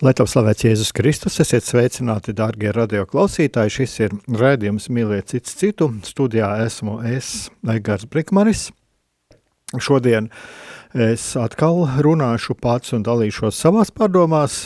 [0.00, 3.72] Lai tev slavēts Jēzus Kristus, esiet sveicināti, dārgie radio klausītāji.
[3.74, 5.90] Šis ir raidījums Mīliet cits citu.
[6.08, 8.70] Studijā esmu es, Egars Brikmanis.
[9.76, 10.30] Šodien
[10.96, 14.62] es atkal runāšu pats un dalīšos savās pārdomās.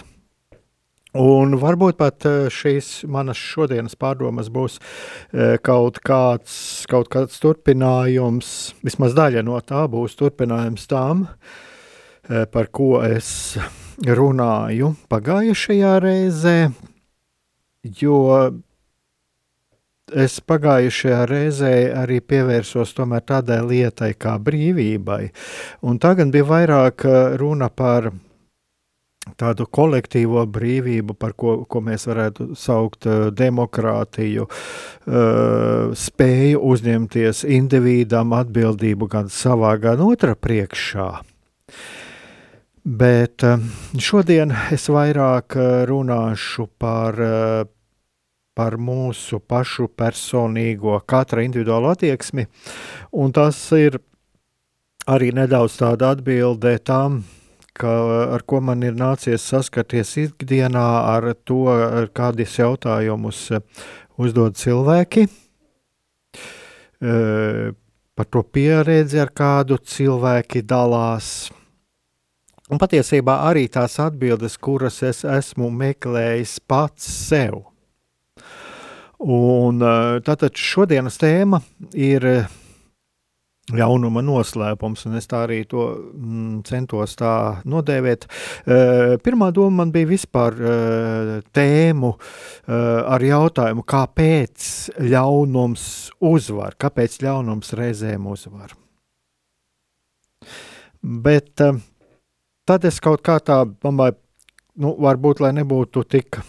[1.19, 6.57] Un varbūt pat eh, šīs manas šodienas pārdomas būs eh, kaut kāds,
[6.91, 11.27] kaut kāds turpinājums, vismaz daļa no tā būs turpinājums tām,
[12.31, 13.59] eh, par ko es
[14.03, 16.59] runāju pagājušajā reizē,
[18.01, 18.19] jo
[20.13, 25.31] es pagājušajā reizē arī pievērsos tādai lietai kā brīvībai.
[25.83, 28.13] Un tagad bija vairāk eh, runa par
[29.41, 38.35] tādu kolektīvo brīvību, par ko, ko mēs varētu saukt uh, demokrātiju, uh, spēju uzņemties individam
[38.37, 41.09] atbildību gan savā, gan otra priekšā.
[42.85, 43.61] Bet eh,
[43.97, 47.63] šodien es vairāk eh, runāšu par, eh,
[48.53, 52.45] par mūsu pašu personīgo, katra individuālu attieksmi,
[53.17, 53.97] un tas ir
[55.09, 57.23] arī nedaudz tāda atbilde tam,
[57.73, 57.95] ka,
[58.37, 60.85] ar ko man ir nācies saskarties ikdienā,
[61.17, 63.49] ar to, ar kādus jautājumus
[64.21, 65.27] uzdod cilvēki,
[67.01, 71.51] par to pieredzi, ar kādu cilvēki dalās
[72.73, 77.61] Un patiesībā arī tās atbildes, kuras es esmu meklējis pats sev.
[79.21, 81.61] Un eh, tātad šodienas tēma
[81.93, 82.55] ir eh,
[83.73, 88.27] ļaunuma noslēpums, un es tā arī to mm, centos tā nodēvēt.
[88.29, 92.19] Uh, pirmā doma man bija vispār uh, tēmu uh,
[93.09, 94.69] ar jautājumu, kāpēc
[95.09, 95.87] ļaunums
[96.29, 98.77] uzvar, kāpēc ļaunums reizēm uzvar.
[101.01, 101.81] Bet uh,
[102.69, 104.17] tad es kaut kā tā domāju,
[104.81, 106.41] nu, varbūt, lai nebūtu tik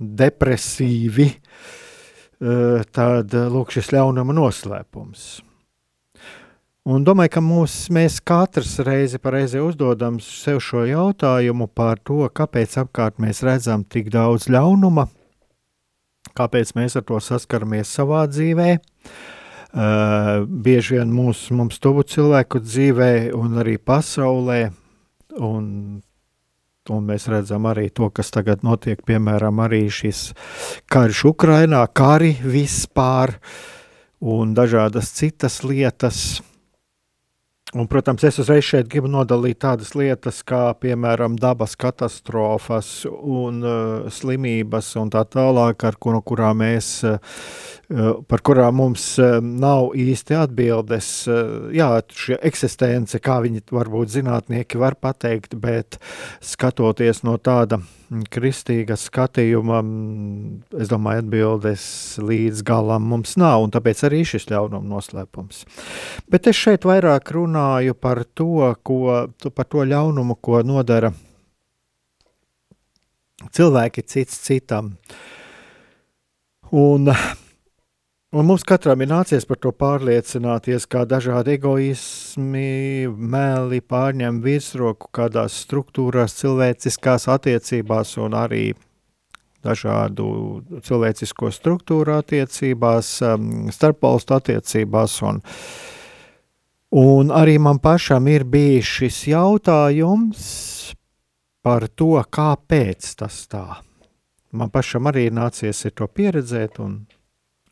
[0.00, 1.28] depresīvi,
[2.40, 5.30] eh, tad lūk, šis ļaunuma noslēpums.
[6.90, 12.24] Un domāju, ka mūs, mēs katrs reizi pa reizi uzdodam sev šo jautājumu par to,
[12.32, 15.04] kāpēc apkārt mēs redzam tik daudz ļaunuma,
[16.34, 18.80] kāpēc mēs ar to saskaramies savā dzīvēm
[19.70, 24.72] Uh, bieži vien mūsu, mums tuvu cilvēku dzīvē un arī pasaulē,
[25.38, 26.00] un,
[26.90, 30.30] un mēs redzam arī to, kas tagad notiek, piemēram, arī šis
[30.90, 33.36] karš Ukrainā, kari vispār
[34.20, 36.40] un dažādas citas lietas.
[37.70, 44.08] Un, protams, es uzreiz šeit gribu nodalīt tādas lietas, kā piemēram dabas katastrofas un uh,
[44.10, 47.20] slimības un tā tālāk, ar kuru, kurām mēs uh,
[48.30, 51.08] par kurām mums eh, nav īsti atbildes.
[51.26, 55.98] Eh, jā, šī eksistence, kā viņi varbūt zinātnieki var pateikt, bet
[56.44, 61.88] skatoties no tāda mm, kristīga skatījuma, mm, es domāju, atbildes
[62.22, 65.64] līdz galam mums nav, un tāpēc arī šis ļaunuma noslēpums.
[66.30, 71.10] Bet es šeit vairāk runāju par to, ko, par to ļaunumu, ko nodara
[73.50, 74.94] cilvēki cits citam.
[76.70, 77.10] Un
[78.30, 85.56] Un mums katram ir nācies par to pārliecināties, kā dažādi egoismi, meli pārņem virsroku kādās
[85.64, 88.62] struktūrās, cilvēciskās attiecībās un arī
[89.66, 90.28] dažādu
[90.86, 95.18] cilvēcisko struktūru attiecībās, um, starpvalstu attiecībās.
[95.26, 95.42] Un,
[97.02, 100.50] un arī man pašam ir bijis šis jautājums
[101.66, 103.66] par to, kāpēc tas tā.
[104.54, 107.00] Man pašam arī nācies to pieredzēt un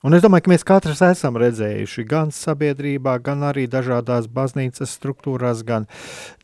[0.06, 5.65] Un es domāju, ka mēs katrs esam redzējuši gan sabiedrībā, gan arī dažādās baznīcas struktūrās,
[5.67, 5.89] gan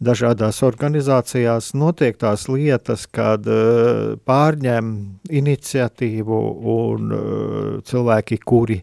[0.02, 4.90] dažādās organizācijās notiek tās lietas, kad uh, pārņem
[5.30, 6.40] iniciatīvu
[6.74, 7.22] un uh,
[7.86, 8.80] cilvēki, kuri,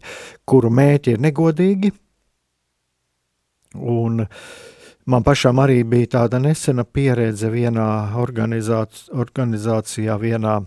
[0.48, 1.92] kuru mēķi ir negodīgi.
[3.76, 4.24] Un
[5.04, 10.62] man pašam arī bija tāda nesena pieredze vienā organizācijā, vienā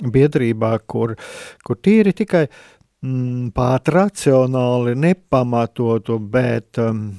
[0.00, 1.18] biedrībā, kur,
[1.60, 2.46] kur tīri tikai
[3.54, 7.14] pat racionāli nepamatotu, bet um,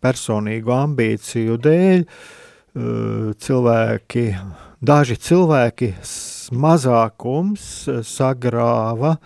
[0.00, 4.24] personīgu ambīciju dēļ uh, cilvēki,
[4.80, 5.90] daži cilvēki,
[6.56, 7.66] mazākums
[8.08, 9.18] sagrāva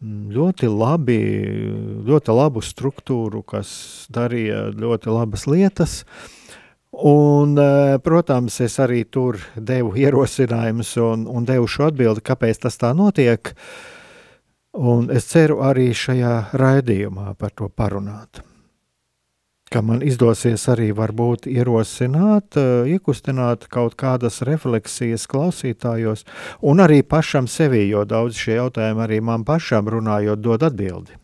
[0.00, 1.18] mm, ļoti labi,
[2.08, 5.98] ļoti labu struktūru, kas darīja ļoti labas lietas.
[6.96, 12.80] Un, uh, protams, es arī tur devu ierosinājumus un, un devu šo atbildi, kāpēc tas
[12.80, 13.52] tā notiek.
[13.52, 13.92] Uh,
[14.76, 18.42] Un es ceru arī šajā raidījumā par to parunāt.
[19.72, 26.24] Ka man izdosies arī varbūt ierosināt, eh, iekustināt kaut kādas refleksijas klausītājos,
[26.62, 31.16] un arī pašam sevi, jo daudz šie jautājumi arī man pašam runājot, dod atbildi.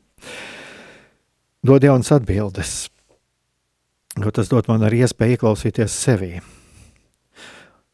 [1.62, 2.88] Dod jaunas atbildes,
[4.18, 6.40] jo tas dod man arī iespēju ieklausīties sevī.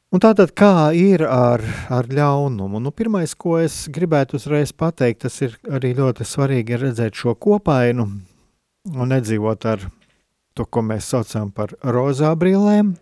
[0.09, 1.61] Un tātad, kā ir ar,
[1.93, 2.81] ar ļaunumu?
[2.81, 8.07] Nu, Pirmais, ko es gribētu uzreiz pateikt, tas ir arī ļoti svarīgi redzēt šo kopainu
[8.89, 9.85] un nedzīvot ar
[10.57, 12.95] to, ko mēs saucam par rozā brīlēm,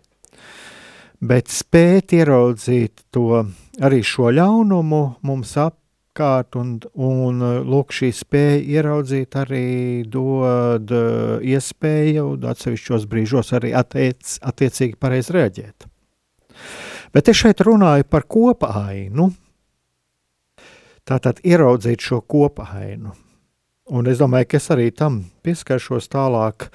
[1.23, 3.39] bet spēt ieraudzīt to
[3.79, 9.67] arī šo ļaunumu mums apkārt, un, un lūk, šī spēja ieraudzīt arī
[10.11, 10.91] dod
[11.39, 15.93] iespēju atsevišķos brīžos arī attiec, attiecīgi pareizi reaģēt.
[17.17, 19.31] Bet es šeit runāju par kopainu.
[21.01, 23.09] Tātad ieraudzīt šo kopainu.
[23.97, 26.67] Un es domāju, ka es arī tam pieskaršos tālāk,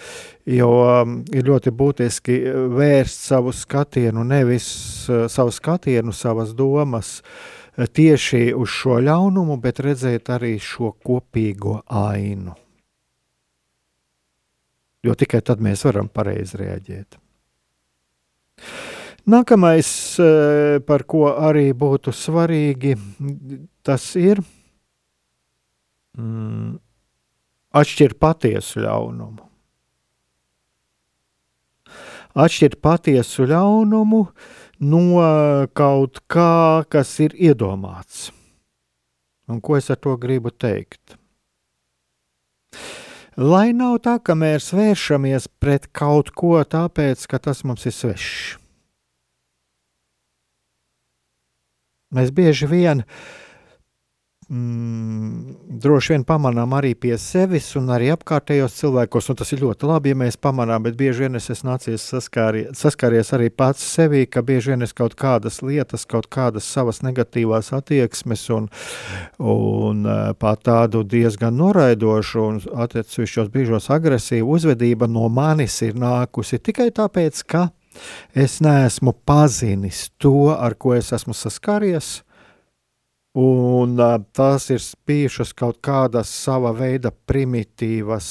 [0.50, 2.40] jo um, ir ļoti būtiski
[2.74, 4.66] vērst savu skatienu, nevis
[5.06, 11.84] uh, savu skatienu, savas domas uh, tieši uz šo ļaunumu, bet redzēt arī šo kopīgo
[11.86, 12.56] ainu.
[15.06, 17.20] Jo tikai tad mēs varam pareizi reaģēt.
[19.22, 22.96] Nākamais, eh, par ko arī būtu svarīgi,
[23.86, 24.40] tas ir
[26.19, 26.74] mm,
[27.70, 29.46] atšķirt patiesu ļaunumu.
[32.34, 34.24] Atšķirt patiesu ļaunumu
[34.82, 35.06] no
[35.76, 38.32] kaut kā, kas ir iedomāts.
[39.46, 41.14] Un ko es ar to gribu teikt?
[43.36, 48.62] Lai nav tā, ka mēs vēršamies pret kaut ko tāpēc, ka tas mums ir svešs.
[52.12, 53.05] Mēs bieži vien
[54.53, 59.88] mm, droši vien pamanām arī pie sevis un arī apkārtējos cilvēkos, un tas ir ļoti
[59.88, 64.26] labi, ja mēs pamanām, bet bieži vien es esmu nācies saskārie, saskāries arī pats sevī,
[64.29, 68.69] ka bieži vien es kaut kādas lietas, kaut kādas savas negatīvās attieksmes un,
[69.41, 76.61] un eh, pat tādu diezgan noraidošu un attiecīšos brīžos agresīvu uzvedību no manis ir nākusi
[76.61, 77.70] tikai tāpēc, ka
[78.34, 82.22] Es neesmu pazinis to, ar ko es esmu saskāries,
[83.38, 83.96] un
[84.36, 88.26] tās ir bijušas kaut kādas sava veida primitīvas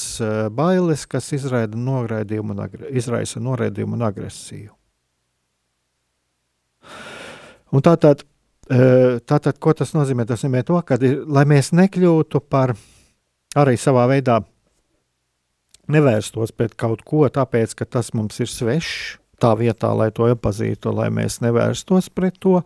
[0.54, 4.76] bailes, kas izraida noraidījumu un izraisa noraidījumu un agresiju.
[7.72, 8.26] Un tātad,
[8.68, 10.26] tātad, ko tas nozīmē?
[10.28, 12.76] Tas nozīmē to, ka, lai mēs nekļūtu par
[13.58, 14.42] arī savā veidā
[15.92, 20.94] nevērstos pret kaut ko, tāpēc, ka tas mums ir svešs, tā vietā, lai to iepazītu,
[20.96, 22.62] lai mēs nevērstos pret to.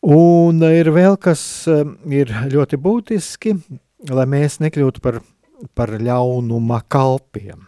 [0.00, 3.56] Un ir vēl kas eh, ir ļoti būtiski,
[4.08, 5.20] lai mēs nekļūtu par,
[5.76, 7.66] par ļaunuma kalpiem.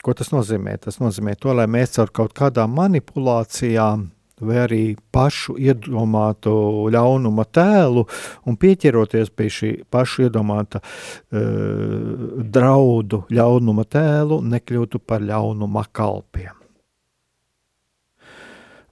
[0.00, 0.76] Ko tas nozīmē?
[0.80, 4.06] Tas nozīmē to, lai mēs ar kaut kādām manipulācijām
[4.40, 4.82] vai arī
[5.12, 6.52] pašu iedomātu
[6.92, 8.06] ļaunuma tēlu
[8.48, 16.56] un pieķeroties pie šī pašu iedomāta uh, draudu ļaunuma tēlu, nekļūtu par ļaunuma kalpiem.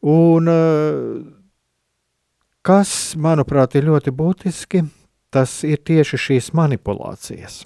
[0.09, 1.17] Un uh,
[2.63, 4.85] kas, manuprāt, ir ļoti būtiski,
[5.35, 7.65] tas ir tieši šīs manipulācijas.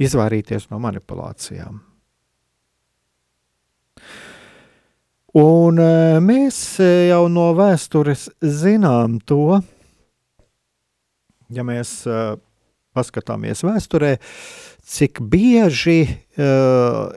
[0.00, 1.89] Izvairīties no manipulācijām.
[5.38, 9.60] Un e, mēs e, jau no vēstures zinām to,
[11.54, 12.20] ja mēs e,
[12.96, 14.16] paskatāmies vēsturē,
[14.90, 17.12] cik bieži uh,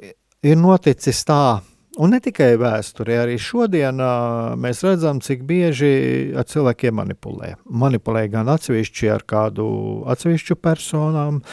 [0.45, 1.63] ir noticis tā,
[2.01, 4.13] Un ne tikai vēsturē, arī šodienā
[4.57, 5.91] mēs redzam, cik bieži
[6.33, 7.51] ar cilvēkiem manipulē.
[7.69, 9.67] Manipulē gan atsevišķi ar kādu
[10.09, 11.43] atsevišķu personām,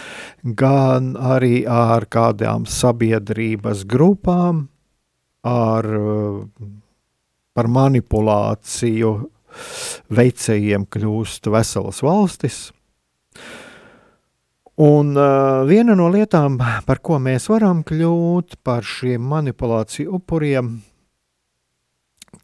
[0.40, 4.69] gan arī ar kādām sabiedrības grupām,
[5.46, 5.86] ar,
[7.56, 9.14] par manipulāciju
[10.14, 12.60] veicējiem kļūst veselas valstis.
[14.80, 16.56] Un uh, viena no lietām,
[16.86, 20.78] par ko mēs varam kļūt par šiem manipulāciju upuriem,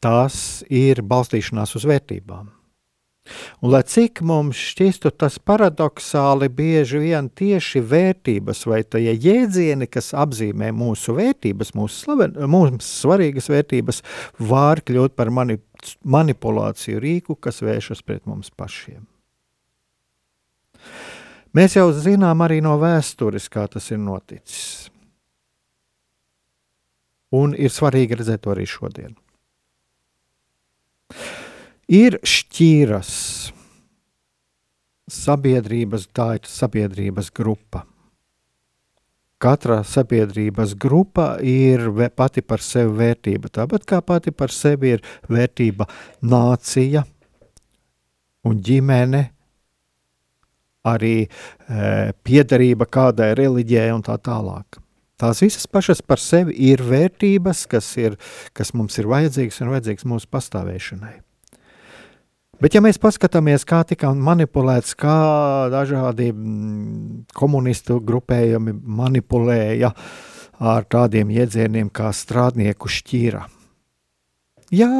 [0.05, 2.56] tās ir balstīšanās uz vērtībām.
[3.61, 10.13] Un, lai cik mums šķistu tas paradoxāli, bieži vien tieši vērtības vai tie jēdzieni, kas
[10.17, 14.03] apzīmē mūsu vērtības, mūsu, slaven, mūsu svarīgas vērtības,
[14.53, 15.59] var kļūt par mani,
[16.05, 19.05] manipulāciju rīku, kas vēršas pret mums pašiem.
[21.57, 24.91] Mēs jau zinām arī no vēstures, kā tas ir noticis.
[27.35, 29.17] Un ir svarīgi redzēt to arī šodien.
[31.87, 33.11] Ir šķīras
[35.07, 37.85] sabiedrības, tā ir sabiedrības grupa.
[39.39, 41.85] Katra sabiedrības grupa ir
[42.17, 43.53] pati par sevi vērtība.
[43.53, 45.87] Tāpat kā pati par sevi ir vērtība
[46.25, 47.05] nācija
[48.47, 49.23] un ģimene,
[50.87, 51.29] arī e,
[52.25, 54.81] piederība kādai reliģijai un tā tālāk.
[55.21, 58.19] Tās visas pašas par sevi ir vērtības, kas, ir,
[58.57, 61.26] kas mums ir vajadzīgas un vajadzīgas mūsu pastāvēšanai.
[62.57, 65.17] Bet, ja mēs paskatāmies, kā tika manipulēts, kā
[65.73, 69.93] dažādi mm, komunistu grupējumi manipulēja
[70.57, 73.45] ar tādiem jēdzieniem kā strādnieku šķīra,
[74.75, 74.91] Jā,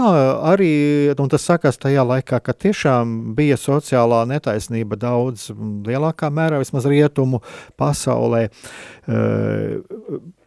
[0.47, 7.41] arī tas sakās tajā laikā, kad tiešām bija sociālā netaisnība daudz lielākā mērā, vismaz rietumu
[7.75, 8.45] pasaulē.
[9.11, 9.83] Uh,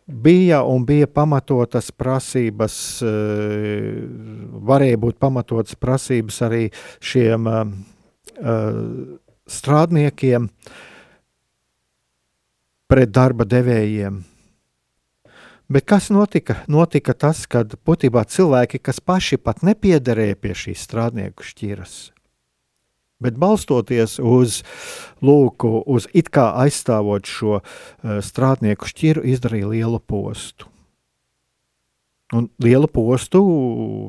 [0.10, 2.76] bija un bija pamatotas prasības,
[3.06, 3.10] uh,
[4.70, 6.64] varēja būt pamatotas prasības arī
[7.00, 7.64] šiem uh,
[9.50, 10.50] strādniekiem
[12.90, 14.24] pret darba devējiem.
[15.70, 16.64] Bet kas notika?
[16.66, 21.98] Notika tas, ka būtībā cilvēki, kas paši pat nepiederēja pie šīs strādnieku šķiras,
[23.24, 24.62] bet balstoties uz,
[25.26, 30.70] lūku, uz it kā aizstāvot šo uh, strādnieku šķiru, izdarīja lielu postu.
[32.36, 33.42] Un lielu postu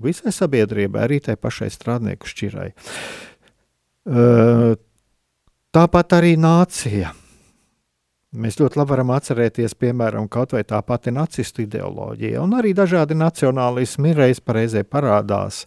[0.05, 2.69] visai sabiedrībai, arī tai pašai strādnieku šķirai.
[4.11, 4.76] Uh,
[5.73, 7.14] tāpat arī nācija
[8.31, 13.17] Mēs ļoti labi varam atcerēties, piemēram, kaut vai tā pati nacistu ideoloģija, un arī dažādi
[13.19, 15.64] nacionālismi reiz pareizē parādās,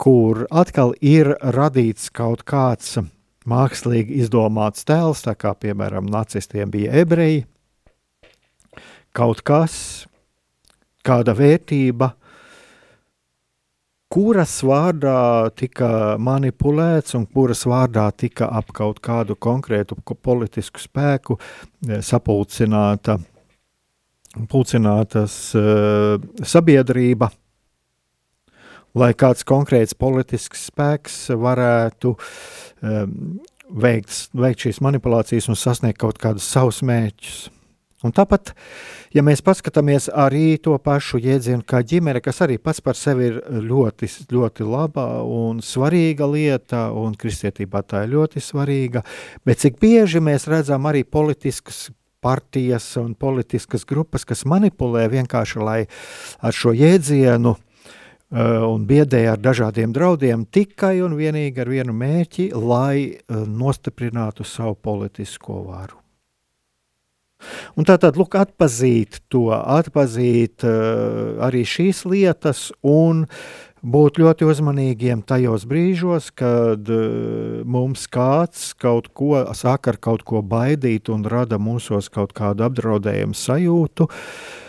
[0.00, 2.96] kur atkal ir radīts kaut kāds
[3.48, 7.44] mākslīgi izdomāts tēls, tā kā piemēram nacistiem bija ebreji,
[9.16, 9.74] kaut kas,
[11.04, 12.14] kāda vērtība,
[14.10, 22.00] kuras vārdā tika manipulēts un kuras vārdā tika ap kaut kādu konkrētu politisku spēku e,
[22.02, 23.20] sapulcināta,
[24.50, 27.30] pulcinātas uh, sabiedrība,
[28.98, 33.14] lai kāds konkrēts politisks spēks varētu um,
[33.70, 37.48] veikt, veikt šīs manipulācijas un sasniegt kaut kādus savus mērķus.
[38.00, 38.54] Un tāpat,
[39.12, 43.36] ja mēs paskatāmies arī to pašu jēdzienu kā ģimene, kas arī pats par sevi ir
[43.68, 49.04] ļoti, ļoti laba un svarīga lieta, un kristietībā tā ir ļoti svarīga,
[49.44, 51.90] bet cik bieži mēs redzam arī politiskas
[52.24, 55.80] partijas un politiskas grupas, kas manipulē vienkārši, lai
[56.40, 57.69] ar šo jēdzienu uh,
[58.30, 64.76] un biedē ar dažādiem draudiem tikai un vienīgi ar vienu mērķi, lai uh, nostiprinātu savu
[64.78, 65.98] politisko varu.
[67.74, 73.24] Un tā tad, lūk, atpazīt to, atpazīt uh, arī šīs lietas un
[73.80, 80.44] būt ļoti uzmanīgiem tajos brīžos, kad uh, mums kāds kaut ko sāk ar kaut ko
[80.44, 84.06] baidīt un rada mūsos kaut kādu apdraudējumu sajūtu.
[84.06, 84.68] Uh,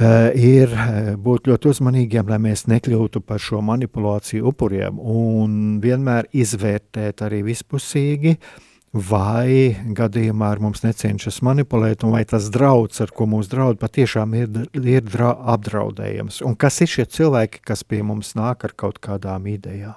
[0.00, 0.72] ir
[1.20, 8.36] būt ļoti uzmanīgiem, lai mēs nekļūtu par šo manipulāciju upuriem un vienmēr izvērtēt arī vispusīgi
[8.92, 14.34] vai gadījumā ar mums necenšas manipulēt, un vai tas draudz, ar ko mūs draud, patiešām
[14.36, 16.42] ir, ir dra, apdraudējams.
[16.44, 19.96] Un kas ir šie cilvēki, kas pie mums nāk ar kaut kādām idejām?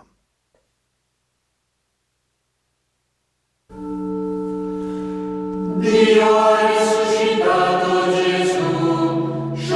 [5.76, 8.25] Dio ha risuscitato Gesù,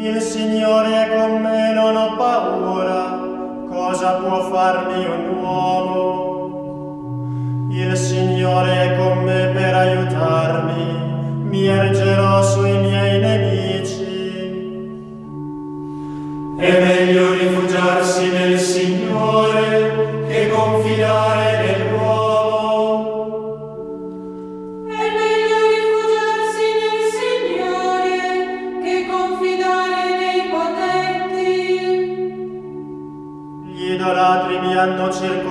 [0.00, 3.18] Il Signore è con me, non ho paura,
[3.68, 6.36] cosa può farmi un uomo?
[7.68, 14.06] Il Signore è con me per aiutarmi, mi ergerò sui miei nemici.
[16.58, 21.27] È meglio rifugiarsi nel Signore che confidare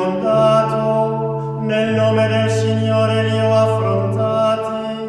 [0.08, 5.06] circondato, nel nome del Signore li ho affrontati.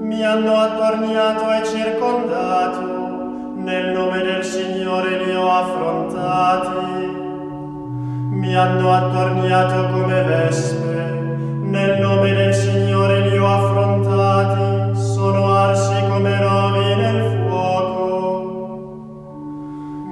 [0.00, 7.18] Mi hanno attorniato e circondato, nel nome del Signore li ho affrontati.
[8.30, 10.94] Mi hanno attorniato come vespe,
[11.62, 17.98] nel nome del Signore li ho affrontati, sono arsi come rovi nel fuoco.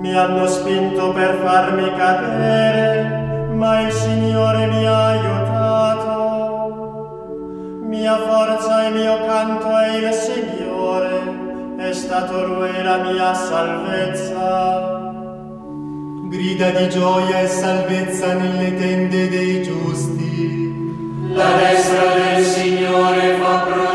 [0.00, 3.17] Mi hanno spinto per farmi cadere,
[3.58, 6.16] ma il Signore mi ha aiutato.
[7.86, 14.96] Mia forza e mio canto è il Signore, è stato Lui la mia salvezza.
[16.28, 21.32] grida di gioia e salvezza nelle tende dei giusti.
[21.32, 23.88] La destra del Signore fa prodigi,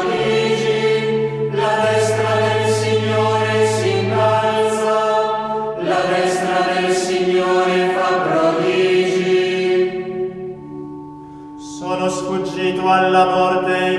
[12.94, 13.93] al aporte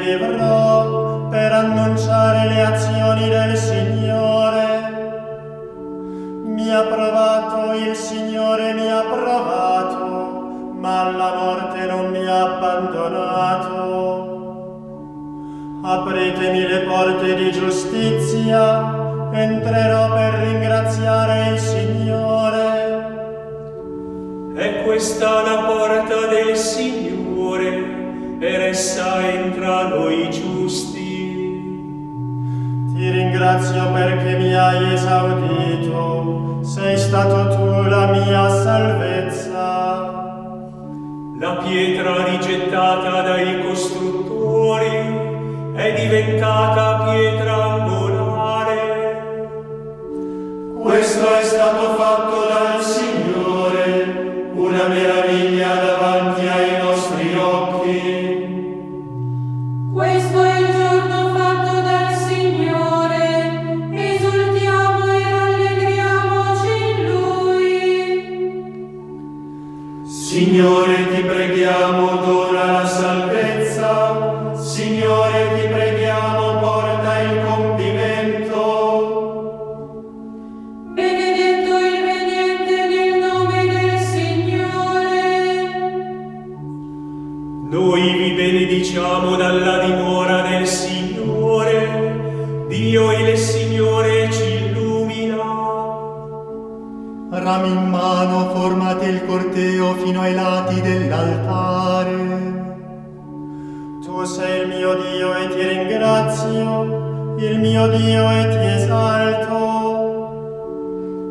[105.66, 109.52] ringrazio, il mio Dio e ti esalto.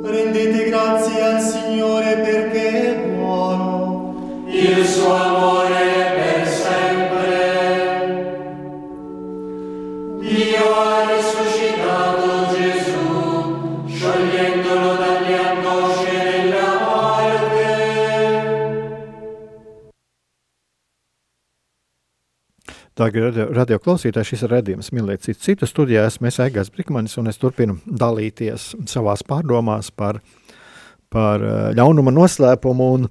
[0.04, 4.46] Rendete grazie al Signore perché è buono.
[4.48, 5.33] Il suo amore
[23.04, 25.42] Dārgie radio, radio klausītāji, šis ir redzējums mīlēt citu.
[25.44, 30.22] citu studijā esmu es Egāns Brikmanis, un es turpinu dalīties savās pārdomās par,
[31.12, 32.88] par eh, ļaunuma noslēpumu.
[32.96, 33.10] Un,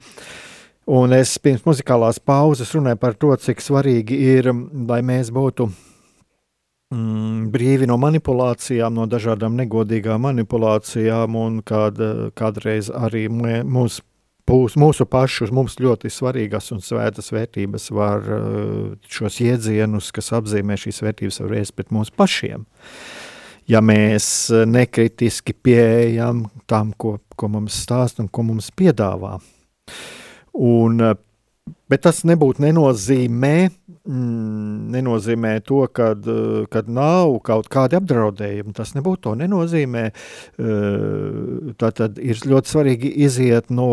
[0.96, 4.48] un es pirms muzikālās pauzes runāju par to, cik svarīgi ir,
[4.88, 12.00] lai mēs būtu mm, brīvi no manipulācijām, no dažādām negodīgām manipulācijām, un kād,
[12.33, 13.66] kādreiz arī mē-
[14.48, 20.78] pūs, mūsu pašu, mums ļoti svarīgas un svētas vērtības var eh, šos iedzienus, kas apzīmē
[20.81, 22.66] šīs vērtības, var ēst pret mums pašiem.
[23.68, 24.26] ja mēs
[24.66, 29.37] nekritiski pieejam tam, ko, ko mums stāsta un ko mums piedāvā.
[30.52, 30.98] Un,
[31.90, 33.70] bet tas nebūtu nenozīmē,
[34.08, 36.26] mm, nenozīmē to, kad,
[36.72, 38.74] kad nav kaut kādi apdraudējumi.
[38.76, 40.06] Tas nebūtu to nenozīmē.
[41.78, 43.90] Tā tad ir ļoti svarīgi iziet no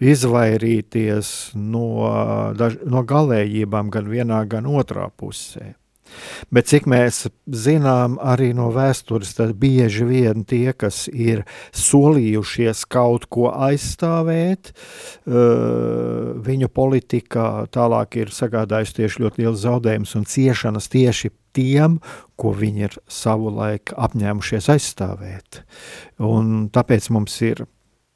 [0.00, 1.86] izvairīties no,
[2.56, 5.74] daž, no galējībām gan vienā, gan otrā pusē.
[6.50, 11.44] Bet cik mēs zinām arī no vēstures, tad bieži vien tie, kas ir
[11.76, 14.72] solījušies kaut ko aizstāvēt,
[15.26, 21.98] viņu politikā tālāk ir sagādājusi tieši ļoti liels zaudējums un ciešanas tieši tiem,
[22.38, 25.62] ko viņi ir savulaik apņēmušies aizstāvēt.
[26.22, 27.66] Un tāpēc mums ir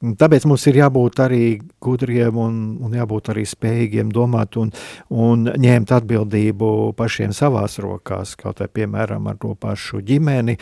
[0.03, 1.43] Tāpēc mums ir jābūt arī
[1.81, 4.73] gudriem un, un jābūt arī spējīgiem domāt un,
[5.09, 10.57] un ņemt atbildību pašiem savās rokās, kaut vai piemēram ar to pašu ģimeni.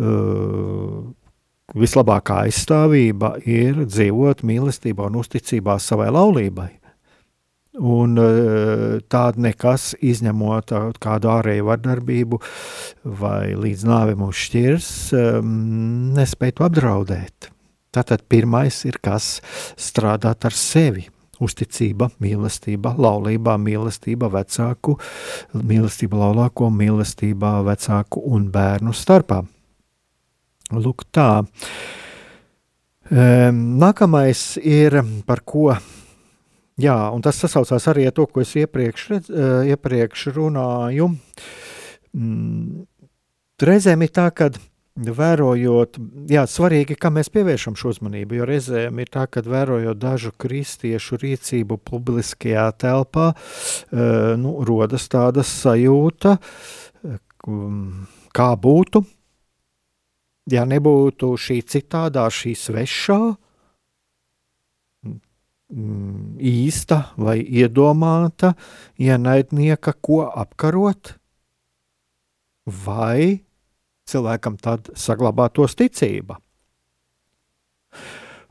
[0.00, 1.04] Uh,
[1.76, 6.70] vislabākā aizstāvība ir dzīvot mīlestībā un uzticībā savai laulībai.
[7.78, 12.40] Un uh, tāda nekas, izņemot kādu ārēju vardarbību
[13.20, 15.54] vai līdz nāvim uz šķirs, um,
[16.16, 17.52] nespēj to apdraudēt.
[17.94, 19.38] Tātad pirmais ir kas
[19.80, 21.08] strādāt ar sevi.
[21.38, 24.96] Uzticība, mīlestība, laulībā, mīlestība vecāku,
[25.54, 29.44] mīlestība laulāko, mīlestība vecāku un bērnu starpā.
[30.74, 31.28] Lūk, tā.
[33.14, 34.98] Nākamais ir
[35.30, 35.70] par ko
[36.78, 39.30] Jā, un tas sasaucās arī ar to, ko es iepriekš, redz,
[39.72, 41.08] iepriekš runāju.
[42.14, 42.84] Mm,
[43.66, 44.52] reizēm ir tā, ka
[44.98, 45.98] vērojot,
[46.30, 51.20] jā, svarīgi, kā mēs pievēršam šo uzmanību, jo reizēm ir tā, ka vērojot dažu kristiešu
[51.22, 56.38] rīcību publiskajā telpā, uh, nu, rodas tāda sajūta,
[57.46, 59.04] um, kā būtu,
[60.50, 63.20] ja nebūtu šī citādā, šī svešā,
[65.06, 65.18] um,
[66.38, 68.54] īsta vai iedomāta
[68.98, 71.14] ienaidnieka, ko apkarot,
[72.66, 73.47] vai
[74.08, 76.38] cilvēkam tad saglabātos ticība.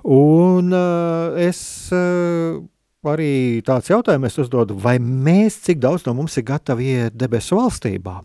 [0.08, 1.60] Un uh, es
[1.96, 2.62] uh,
[3.08, 8.22] arī tāds jautājums uzdodu, vai mēs cik daudz no mums ir gatavi iet debesu valstībā?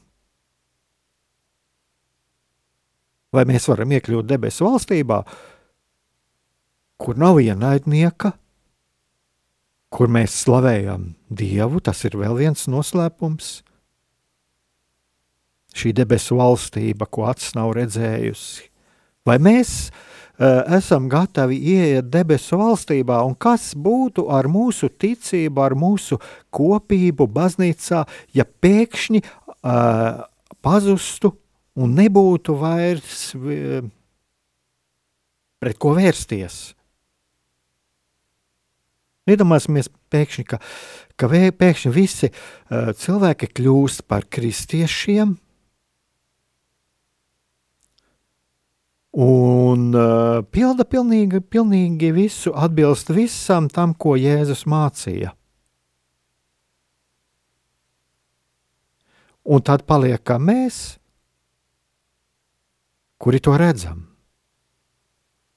[3.33, 5.23] Vai mēs varam iekļūt debesu valstībā,
[7.01, 8.35] kur nav ienaidnieka,
[9.93, 13.63] kur mēs slavējam Dievu, tas ir vēl viens noslēpums
[15.77, 18.69] šī debesu valstība, ko acis nav redzējusi.
[19.27, 25.77] Vai mēs uh, esam gatavi ieiet debesu valstībā, un kas būtu ar mūsu ticību, ar
[25.79, 26.19] mūsu
[26.55, 28.03] kopību baznīcā,
[28.35, 30.25] ja pēkšņi uh,
[30.63, 31.37] pazustu
[31.79, 33.83] un nebūtu vairs uh,
[35.63, 36.73] pret ko vērsties?
[39.31, 40.59] Iedomāsimies, pēkšņi, ka,
[41.15, 45.37] ka pēkšņi visi uh, cilvēki kļūst par kristiešiem,
[49.13, 55.35] un uh, pilda pilnīgi, pilnīgi visu, atbilst visam tam, ko Jēzus mācīja.
[59.43, 60.97] Un tad paliek kā mēs,
[63.19, 64.09] kuri to redzam.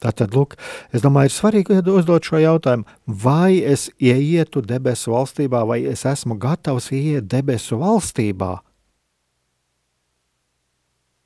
[0.04, 0.58] Tātad, lūk,
[0.94, 6.36] es domāju, ir svarīgi uzdot šo jautājumu, vai es ieietu debesu valstībā, vai es esmu
[6.42, 8.58] gatavs ieiet debesu valstībā,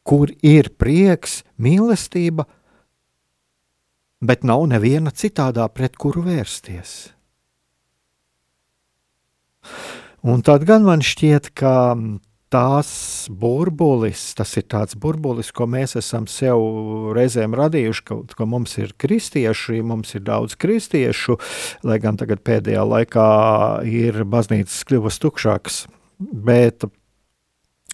[0.10, 2.48] kur ir prieks, mīlestība,
[4.26, 6.95] bet nav neviena citādā, pret kuru vērsties.
[10.26, 11.76] Un tad gan man šķiet, ka
[12.50, 12.89] tās
[13.30, 16.58] burbulis, tas ir tāds burbulis, ko mēs esam sev
[17.15, 21.38] reizēm radījuši, ka, ka mums ir kristieši, mums ir daudz kristiešu,
[21.86, 23.30] lai gan tagad pēdējā laikā
[23.88, 25.84] ir baznīcas kļuvusi tukšāks.
[26.19, 26.84] Bet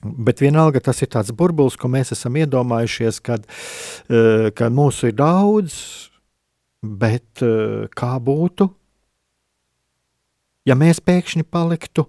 [0.06, 5.18] Bet vienalga tas ir tāds burbulis, ko mēs esam iedomājušies, kad, uh, kad mūsu ir
[5.18, 5.78] daudz,
[6.86, 8.70] bet uh, kā būtu,
[10.70, 12.06] ja mēs pēkšņi paliktu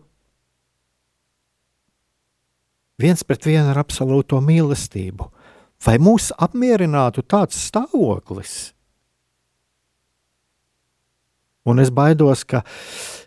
[3.00, 5.32] viens pret vienu ar absolūto mīlestību?
[5.86, 8.72] Vai mūs apmierinātu tāds stāvoklis?
[11.66, 12.62] Un es baidos, ka,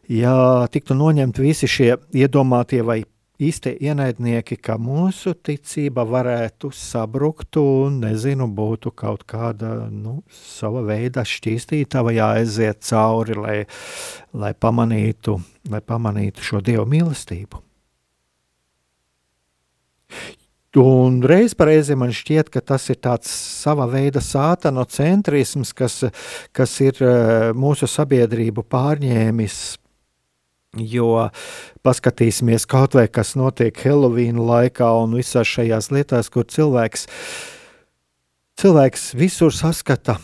[0.10, 3.02] ja tiktu noņemti visi šie iedomātie vai
[3.40, 11.24] īstie ienaidnieki, ka mūsu ticība varētu sabrukt un, nezinu, būtu kaut kāda nu, sava veida
[11.28, 13.58] šķīstīta vai jāaiziet cauri, lai,
[14.34, 15.40] lai, pamanītu,
[15.72, 17.64] lai pamanītu šo dievu mīlestību.
[20.78, 26.04] Un reiz reizē man šķiet, ka tas ir tāds sava veida sātanocentrisms, kas,
[26.54, 29.56] kas ir eh, mūsu sabiedrību pārņēmis.
[30.78, 31.30] Jo
[31.82, 37.08] paskatīsimies kaut vai kas notiek Helovīna laikā un visās šajās lietās, kur cilvēks,
[38.62, 40.20] cilvēks visur saskata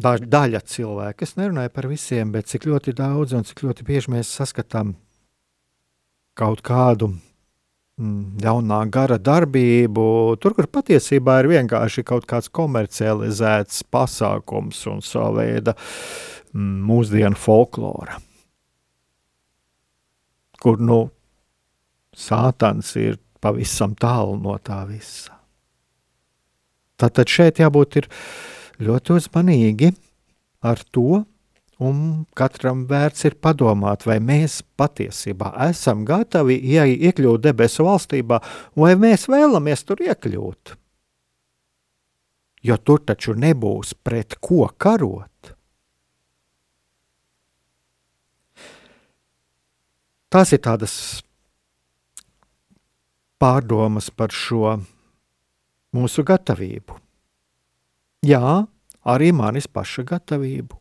[0.00, 1.28] daļa cilvēka.
[1.28, 4.96] Es nerunāju par visiem, bet cik ļoti daudz un cik ļoti bieži mēs saskatām
[6.34, 7.12] kaut kādu
[7.94, 10.04] Mm, jaunā gara darbību,
[10.42, 18.18] tur, kur patiesībā ir vienkārši kaut kāds komercializēts pasākums un sava veida mm, mūsdienu folklora.
[20.64, 21.02] Kur nu
[22.16, 25.36] sātans ir pavisam tālu no tā visa.
[26.96, 28.06] Tātad šeit jābūt
[28.80, 29.92] ļoti uzmanīgi
[30.64, 31.24] ar to,
[31.82, 38.38] Un katram vērts ir padomāt, vai mēs patiesībā esam gatavi iekļūt debesu valstībā,
[38.78, 40.76] vai mēs vēlamies tur iekļūt.
[42.64, 45.53] Jo tur taču nebūs pret ko karot.
[50.34, 50.92] Tās ir tādas
[53.38, 54.72] pārdomas par šo
[55.94, 56.96] mūsu gatavību.
[58.26, 58.64] Jā,
[59.06, 60.80] arī manis paša gatavību.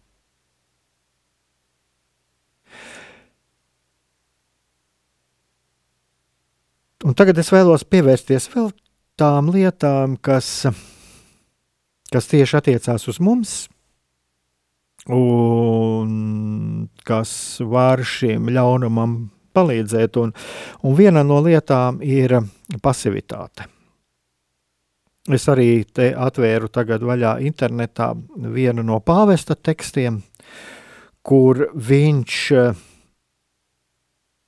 [7.04, 8.72] Un tagad es vēlos pievērsties vēl
[9.22, 10.64] tām lietām, kas,
[12.10, 13.54] kas tieši attiecās uz mums,
[15.14, 19.18] un kas var šim ļaunumam
[19.54, 20.18] palīdzēt.
[20.22, 20.34] Un,
[20.84, 22.40] un viena no lietām ir
[22.84, 23.70] pasivitāte.
[25.32, 30.20] Es arī te atvēru tagad vaļā internetā vienu no pāvesta tekstiem,
[31.24, 32.82] kur viņš uh,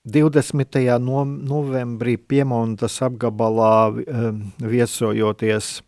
[0.06, 0.82] 20.
[1.02, 5.80] No, novembrī Piemontas apgabalā um, viesojoties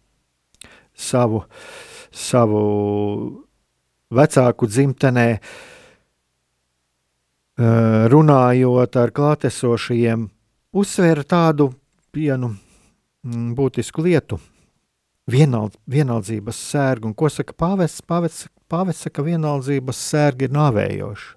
[0.95, 1.43] savu,
[2.10, 2.63] savu
[4.08, 5.76] vecāku dzimtenē, uh,
[7.57, 10.27] runājot ar klātesošajiem,
[10.77, 11.71] uzsvēra tādu
[12.13, 14.39] vienu mm, būtisku lietu.
[15.27, 17.99] Vienald, vienaldzības sērgu, un ko saka pāvests?
[18.05, 21.33] Pāvests, pāvests saka, ka vienaldzības sērgi ir nāvējoši.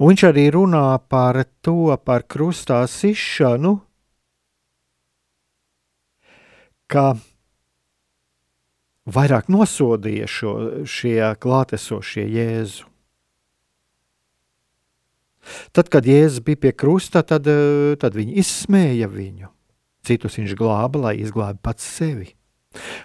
[0.00, 3.76] Un viņš arī runā par to, par krustā sišanu,
[6.90, 7.12] ka
[9.06, 10.54] vairāk nosodīja šo,
[10.88, 12.89] šie klātesošie Jēzu.
[15.76, 17.48] Tad, kad Jēzus bija pie krusta, tad,
[18.00, 19.50] tad viņi izsmēja viņu.
[20.06, 22.30] Citus viņš glāba, lai izglābtu pats sevi.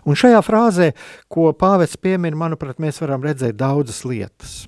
[0.06, 0.92] Un šajā frāzē,
[1.32, 4.64] ko pāvests piemin, manuprāt, mēs varam redzēt daudzas lietas.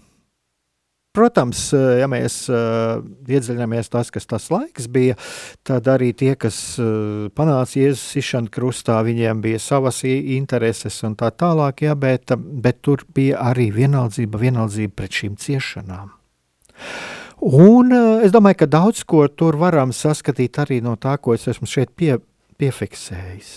[1.17, 5.15] Protams, eh, ja mēs uh, iedziļināmies tas, kas tas laiks bija,
[5.65, 6.59] tad arī tie, kas
[7.33, 13.01] panāca Jēzus izšanu krustā, viņiem bija savas intereses un tā tālāk, ja, bet, bet tur
[13.17, 16.13] bija arī vienaldzība, vienaldzība pret šīm ciešanām.
[17.41, 21.45] Un uh, es domāju, ka daudz ko tur varam saskatīt arī no tā, ko es
[21.47, 22.15] esmu šeit pie,
[22.57, 23.51] piefiksējis.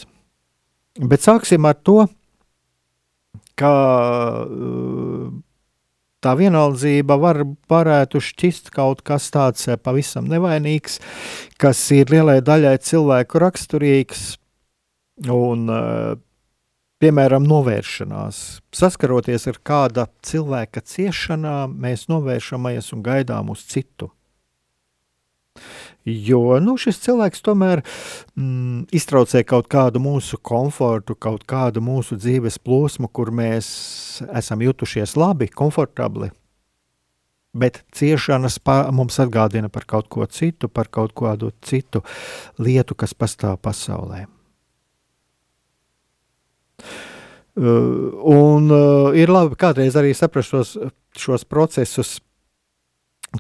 [1.01, 2.03] Bet sāksim ar to,
[3.57, 3.73] ka
[4.45, 5.31] uh,
[6.25, 11.01] tā vienaldzība var, varētu šķist kaut kas tāds eh, pavisam nevainīgs,
[11.61, 14.25] kas ir lielai daļai cilvēku raksturīgs
[15.29, 16.19] un, eh,
[17.01, 18.61] piemēram, novēršanās.
[18.77, 24.11] Saskaroties ar kāda cilvēka ciešanām, mēs novēršamies un gaidām uz citu.
[26.05, 32.57] Jo nu, šis cilvēks tomēr mm, iztraucē kaut kādu mūsu komfortu, kaut kādu mūsu dzīves
[32.65, 33.69] plūsmu, kur mēs
[34.33, 36.31] esam jutušies labi, komfortabli.
[37.53, 38.61] Bet ciešanas
[38.95, 42.05] mums atgādina par kaut ko citu, par kaut kādu citu
[42.63, 44.29] lietu, kas pastāv pasaulē.
[47.61, 50.75] Uh, un uh, ir labi kādreiz arī saprast šos,
[51.19, 52.19] šos procesus.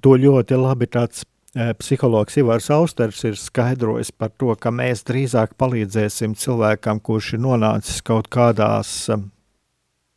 [0.02, 6.36] To ļoti labi tāds Psihologs Ivars Austers ir skaidrojis par to, ka mēs drīzāk palīdzēsim
[6.38, 9.08] cilvēkam, kurš ir nonācis kaut kādās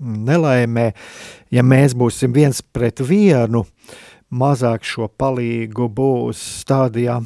[0.04, 0.92] nelaimē,
[1.50, 3.64] ja mēs būsim viens pret vienu,
[4.30, 7.18] mazāk šo palīgu būs stādījā,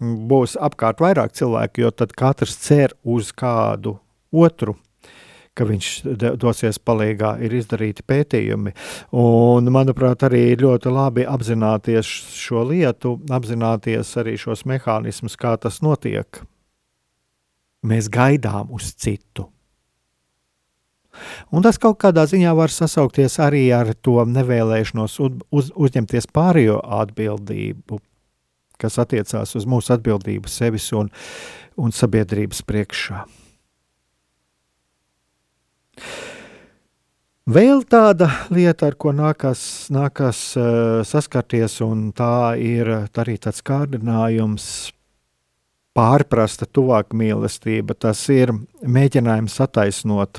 [0.00, 3.96] būs apkārt vairāk cilvēku, jo tad katrs cer uz kādu
[4.32, 4.76] otru
[5.60, 5.88] ka viņš
[6.40, 8.72] dosies palīgā, ir izdarīti pētījumi.
[9.20, 16.42] Un, manuprāt, arī ļoti labi apzināties šo lietu, apzināties arī šos mehānismus, kā tas notiek.
[17.86, 19.48] Mēs gaidām uz citu.
[21.50, 27.98] Un tas kaut kādā ziņā var sasaukties arī ar to nevēlēšanos uz, uzņemties pārējo atbildību,
[28.80, 31.10] kas attiecās uz mūsu atbildību sevis un,
[31.76, 33.24] un sabiedrības priekšā.
[37.50, 44.66] Vēl tāda lieta, ar ko nākas, nākas uh, saskarties, un tā ir arī tāds kārdinājums,
[45.96, 47.96] pārprasta tuvāk mīlestība.
[47.98, 48.52] Tas ir
[48.84, 50.38] mēģinājums attaisnot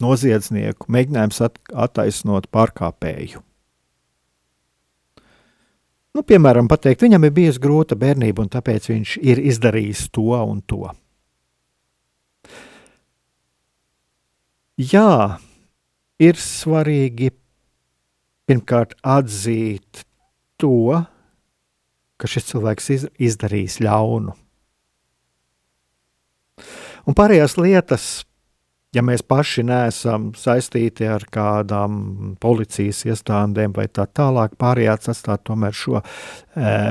[0.00, 3.42] noziedznieku, mēģinājums at attaisnot pārkāpēju.
[6.16, 10.62] Nu, piemēram, pateikt, viņam ir bijusi grūta bērnība, un tāpēc viņš ir izdarījis to un
[10.64, 10.86] to.
[14.76, 15.40] Jā,
[16.20, 17.30] ir svarīgi
[18.44, 20.02] pirmkārt atzīt
[20.60, 21.00] to,
[22.20, 24.36] ka šis cilvēks izdarījis ļaunu.
[27.08, 28.06] Un pārējās lietas,
[28.92, 35.72] ja mēs paši neesam saistīti ar kādām policijas iestādēm vai tā tālāk, pārējās atstāt tomēr
[35.72, 36.06] šo e,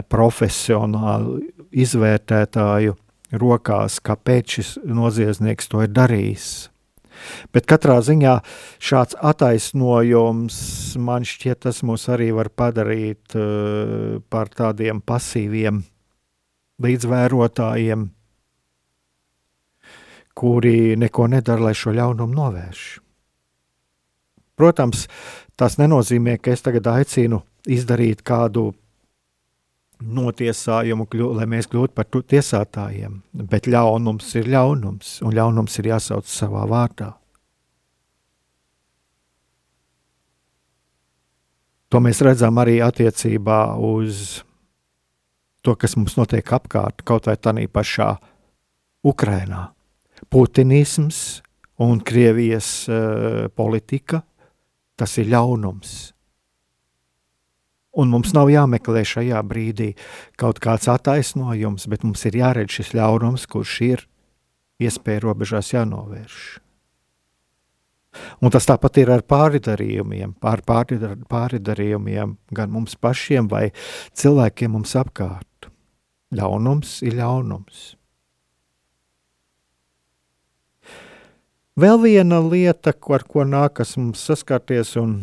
[0.09, 2.97] profesionālu izvērtētāju
[3.37, 6.55] rokās, kāpēc šis noziedznieks to ir darījis.
[7.53, 8.35] Bet katrā ziņā
[8.83, 10.57] šāds attaisnojums
[11.01, 15.81] man šķiet, tas mūs arī var padarīt uh, par tādiem pasīviem
[16.83, 18.05] līdzvērotājiem,
[20.35, 22.85] kuri neko nedara, lai šo ļaunumu novērš.
[24.55, 25.05] Protams,
[25.59, 28.69] tas nenozīmē, ka es tagad aicinu izdarīt kādu
[30.01, 33.19] notiesājumu, kļu, lai mēs kļūtu par tiesātājiem.
[33.51, 37.13] Bet ļaunums ir ļaunums, un ļaunums ir jāsauc savā vārdā.
[41.93, 44.41] To mēs redzam arī attiecībā uz
[45.63, 48.15] to, kas mums notiek apkārt, kaut vai tādā pašā
[49.05, 49.69] Ukrajinā.
[50.29, 51.41] Putinisms
[51.79, 54.23] un Krievijas uh, politika
[54.95, 56.14] tas ir ļaunums
[57.95, 59.93] Un mums nav jāmeklē šajā brīdī
[60.39, 64.05] kaut kāds attaisnojums, bet mums ir jāredz šis ļaunums, kurš ir
[64.83, 66.39] iespēja robežās jānovērš.
[68.43, 73.69] Un tas tāpat ir ar pāridarījumiem, pār pāridarījumiem gan mums pašiem, vai
[74.15, 75.69] cilvēkiem mums apkārt.
[76.35, 77.93] Ļaunums ir ļaunums.
[81.75, 85.17] Vēl viena lieta, ar ko nākas mums saskarties, un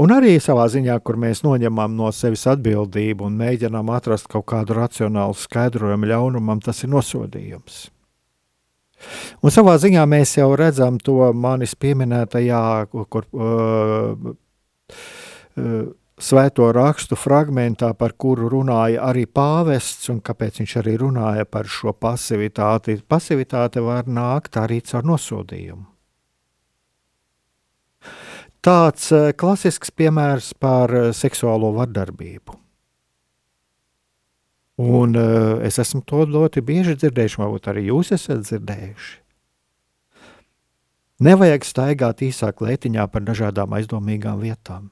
[0.00, 4.78] Un arī savā ziņā, kur mēs noņemam no sevis atbildību un mēģinām atrast kaut kādu
[4.78, 7.82] racionālu skaidrojumu ļaunumam, tas ir nosodījums.
[9.44, 12.62] Un savā ziņā mēs jau redzam to manis pieminētajā,
[13.12, 15.76] kur uh, uh,
[16.30, 21.92] svēto rakstu fragmentā, par kuru runāja arī pāvests, un kāpēc viņš arī runāja par šo
[21.92, 23.02] pasivitāti.
[23.08, 25.89] Pasivitāte var nākt arī caur nosodījumu
[28.64, 32.58] tāds eh, klasisks piemērs par eh, seksuālo vardarbību.
[34.80, 39.10] Un uh, es esmu to ļoti bieži dzirdējuši, varbūt arī jūs esat dzirdējuši.
[41.26, 44.88] Nevajag staigāt īsā klētiņā par dažādām aizdomīgām vietām.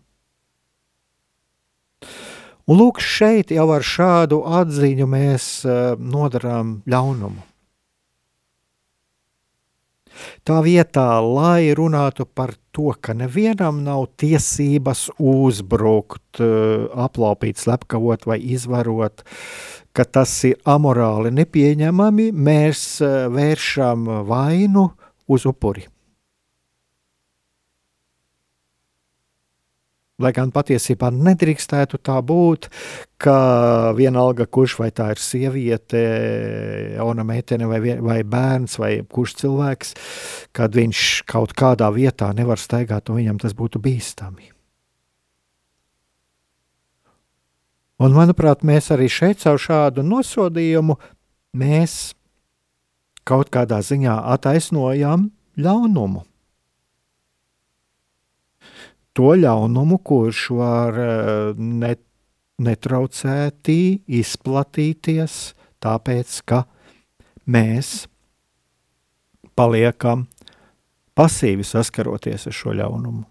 [2.69, 5.49] Un lūk, šeit jau ar šādu atziņu mēs
[5.97, 7.49] nodarām ļaunumu.
[10.45, 18.39] Tā vietā, lai runātu par to, ka nevienam nav tiesības uzbrukt, eh, aplaupīt, slepkavot vai
[18.39, 19.25] izvarot,
[19.93, 24.93] ka tas ir amorāli nepieņemami, mēs eh, vēršam vainu
[25.27, 25.89] uz upuri.
[30.19, 32.67] Lai gan patiesībā nedrīkstētu tā būt,
[33.23, 33.35] ka
[33.95, 36.01] vienalga, kurš vai tā ir sieviete,
[36.97, 39.95] jauna meitene vai, vai bērns vai kurš cilvēks,
[40.59, 44.51] kad viņš kaut kādā vietā nevar staigāt, un viņam tas būtu bīstami.
[48.03, 50.99] Un, manuprāt, mēs arī šeit caur šādu nosodījumu
[51.59, 52.17] mēs
[53.23, 56.28] kaut kādā ziņā attaisnojam ļaunumu
[59.19, 62.05] to ļaunumu, kurš var eh, net,
[62.63, 63.81] netraucēti
[64.21, 65.39] izplatīties,
[65.83, 66.63] tāpēc ka
[67.51, 68.07] mēs
[69.59, 70.29] paliekam
[71.19, 73.25] pasīvi saskaroties ar šo ļaunumu.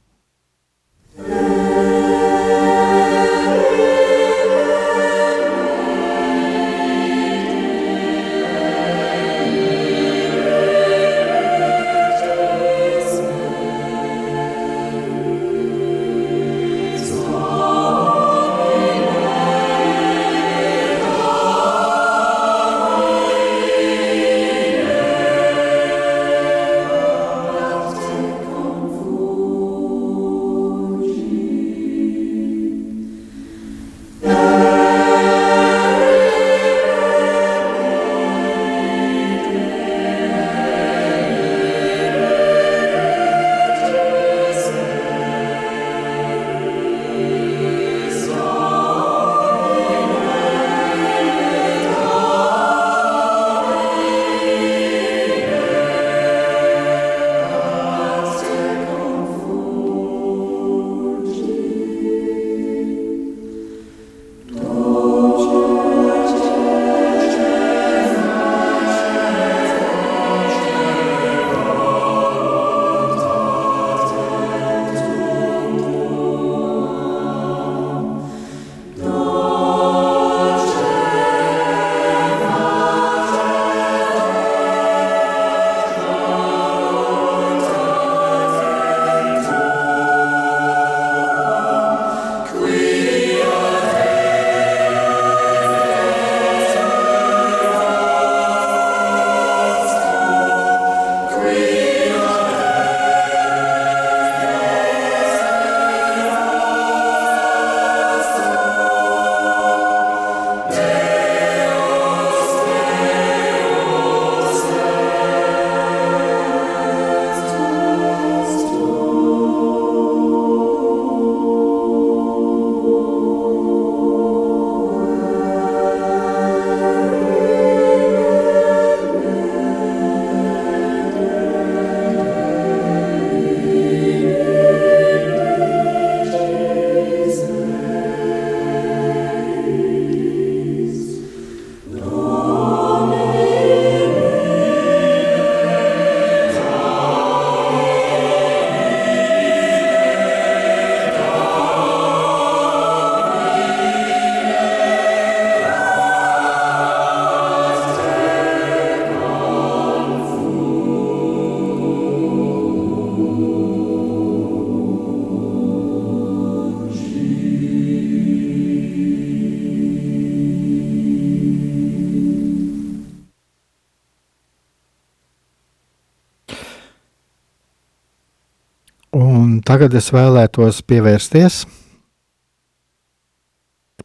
[179.68, 181.65] Tagad es vēlētos pievērsties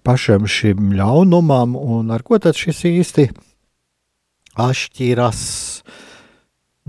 [0.02, 3.28] pašam šim ļaunumam, un ar ko tad šis īsti
[4.58, 5.42] atšķiras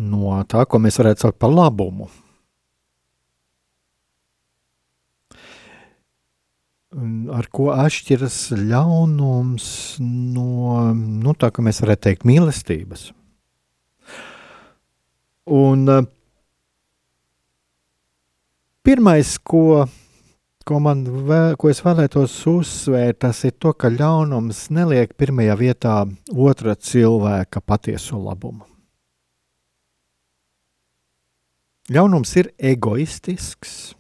[0.09, 2.09] no tā, ko mēs varētu saukt par labumu.
[7.34, 9.67] Ar ko atšķiras ļaunums
[10.01, 13.07] no nu, tā, kā mēs varētu teikt, mīlestības.
[15.53, 15.89] Un
[18.84, 19.86] pirmais, ko
[20.67, 25.95] ko, man vēl, ko es vēlētos uzsvērt, tas ir to, ka ļaunums neliek pirmajā vietā
[26.31, 28.65] otra cilvēka patieso labumu.
[31.91, 33.91] Ļaunums ir egoistisks.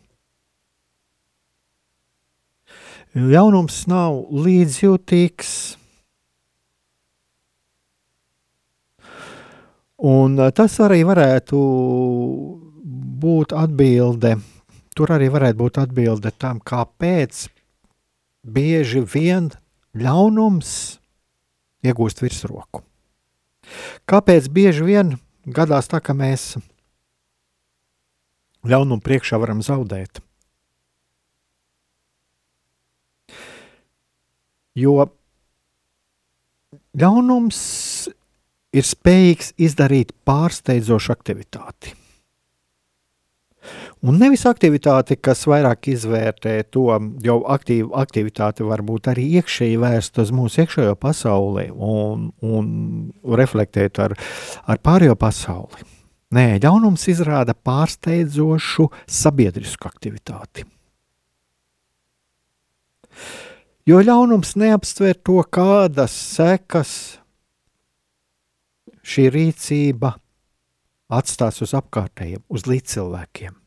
[3.13, 5.51] Ļaunums nav līdzjūtīgs.
[10.03, 11.59] Un tas arī varētu
[13.23, 14.33] būt atbilde
[14.97, 17.47] tur arī varētu būt atbilde tam, kāpēc
[18.43, 19.51] bieži vien
[19.97, 20.73] ļaunums
[21.83, 22.83] iegūst virsroku.
[24.09, 25.15] Kāpēc bieži vien
[25.45, 26.57] gadās tā, ka mēs
[28.67, 30.21] ļaunumu priekšā varam zaudēt?
[34.73, 35.05] Jo
[36.97, 37.59] ļaunums
[38.73, 41.93] ir spējīgs izdarīt pārsteidzošu aktivitāti.
[44.03, 46.89] Un nevis aktivitāte, kas vairāk izvērtē to,
[47.23, 52.73] jo aktīva aktivitāte var būt arī iekšēji vērsta uz mūsu iekšējo pasauli un, un
[53.39, 54.17] reflektēt ar,
[54.67, 55.87] ar pārējo pasauli.
[56.35, 60.67] Nē, ļaunums izrāda pārsteidzošu sabiedrisku aktivitāti.
[63.87, 66.93] Jo ļaunums neapstver to, kādas sekas
[68.99, 70.17] šī rīcība
[71.07, 73.62] atstās uz apkārtējiem, uz līdzcilvēkiem.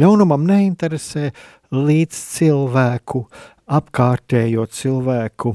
[0.00, 1.30] Ļaunumam neinteresē
[1.74, 3.24] līdz cilvēku,
[3.70, 5.54] apkārtējo cilvēku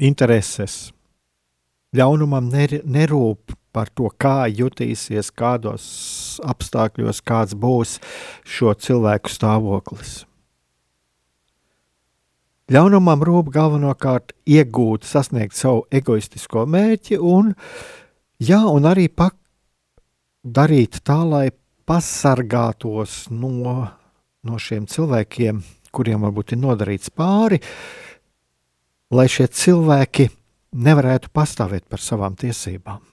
[0.00, 0.90] intereses.
[1.96, 5.84] Ļaunumam ner, nerūp par to, kā jutīsies, kādos
[6.46, 7.98] apstākļos, kāds būs
[8.46, 10.20] šo cilvēku stāvoklis.
[12.70, 17.56] Ļaunumam rūp galvenokārt iegūt, sasniegt savu egoistisko mērķi un,
[18.38, 19.34] jā, un arī pak
[20.46, 21.48] darīt tā, lai
[21.90, 23.74] pasargātos no,
[24.46, 25.58] no šiem cilvēkiem,
[25.90, 27.58] kuriem varbūt ir nodarīts pāri,
[29.10, 30.28] lai šie cilvēki
[30.86, 33.09] nevarētu pastāvēt par savām tiesībām.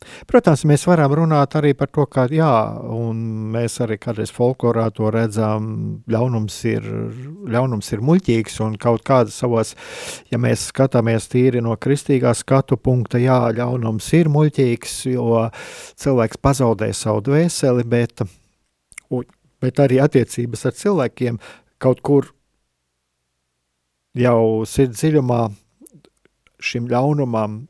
[0.00, 2.48] Protams, mēs varam runāt arī par to, ka, jā,
[2.96, 3.18] un
[3.52, 5.66] mēs arī kādreiz folklorā to redzam,
[6.08, 6.86] ļaunums ir,
[7.52, 9.74] ļaunums ir muļķīgs un kaut kādas savos,
[10.32, 15.44] ja mēs skatāmies tīri no kristīgā skatu punkta, jā, ļaunums ir muļķīgs, jo
[16.00, 18.24] cilvēks pazaudē savu dvēseli, bet,
[19.60, 21.42] bet arī attiecības ar cilvēkiem
[21.80, 22.32] kaut kur
[24.16, 25.42] jau sirds dziļumā
[26.60, 27.66] šim ļaunumam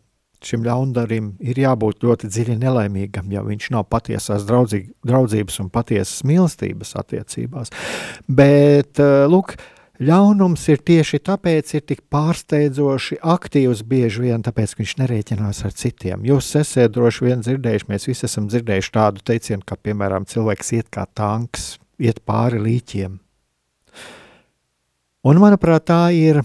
[0.47, 6.25] šim ļaundarim ir jābūt ļoti dziļi nelaimīgam, ja viņš nav patiesās draudzī, draudzības un patiesas
[6.29, 7.73] mīlestības attiecībās.
[8.29, 9.57] Bet, eh, lūk,
[10.01, 15.75] ļaunums ir tieši tāpēc ir tik pārsteidzoši aktīvs bieži vien, tāpēc, ka viņš nerēķinās ar
[15.77, 16.25] citiem.
[16.25, 20.89] Jūs esat droši vien dzirdējuši, mēs visi esam dzirdējuši tādu teicienu, ka, piemēram, cilvēks iet
[20.95, 23.21] kā tanks, iet pāri līķiem.
[25.21, 26.41] Un, manuprāt, tā ir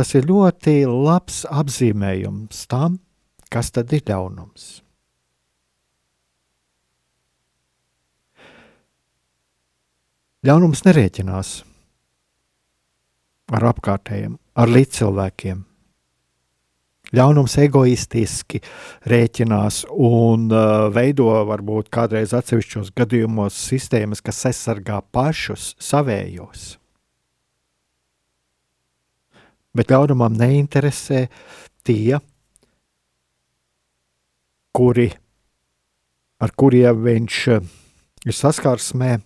[0.00, 2.94] Tas ir ļoti labs apzīmējums tam,
[3.52, 4.78] kas tad ir ļaunums.
[10.48, 11.52] Ļaunums nerēķinās
[13.60, 15.62] ar apkārtējiem, ar līdzcilvēkiem.
[17.20, 18.64] Ļaunums egoistiski
[19.12, 26.79] rēķinās un uh, veido varbūt kādreiz atsevišķos gadījumos sistēmas, kas aizsargā pašus savējos
[29.76, 31.26] bet ļaunumam neinteresē
[31.86, 32.18] tie,
[34.74, 35.08] kuri,
[36.40, 37.72] ar kuriem viņš eh,
[38.26, 39.18] ir saskarsmē,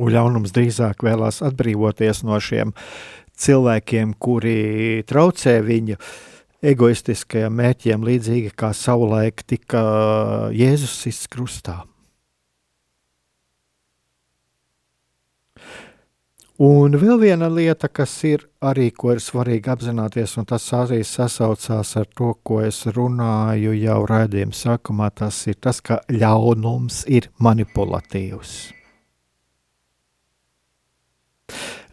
[0.00, 2.72] un ļaunums drīzāk vēlās atbrīvoties no šiem
[3.40, 5.98] cilvēkiem, kuri traucē viņu
[6.60, 9.80] egoistiskajiem mērķiem, līdzīgi kā savulaik tika
[10.56, 11.80] Jēzus izkrustā.
[16.60, 21.94] Un vēl viena lieta, kas ir arī, ko ir svarīgi apzināties, un tas arī sasaucās
[21.96, 28.50] ar to, ko es runāju jau raidījuma sākumā, tas ir tas, ka ļaunums ir manipulatīvs.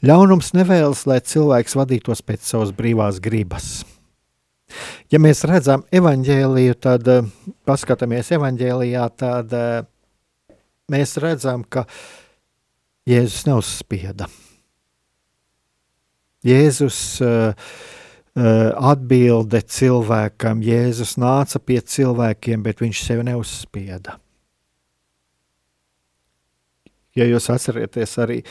[0.04, 3.70] Ļaunums nevēlas, lai cilvēks vadītos pēc savas brīvās gribas.
[5.08, 7.30] Ja mēs redzam evaņģēliju, tad eh,
[7.64, 10.60] paskatāmies evaņģēlijā, tad eh,
[10.92, 11.86] mēs redzam, ka
[13.08, 14.28] Jēzus neuzspieda.
[16.48, 17.74] Jēzus uh,
[18.38, 24.20] atbilde cilvēkam, Jēzus nāca pie cilvēkiem, bet viņš sevi neuzspieda.
[27.18, 28.42] Ja jūs atcerieties, arī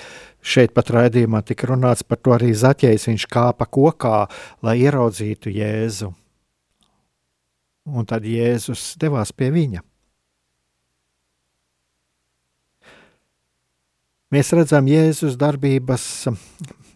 [0.42, 4.24] šeit pat raidījumā tika runāts par to arī zaķējs, viņš kāpa kokā,
[4.66, 6.10] lai ieraudzītu Jēzu.
[7.86, 9.84] Un tad Jēzus devās pie viņa.
[14.34, 16.26] Mēs redzam Jēzus darbības,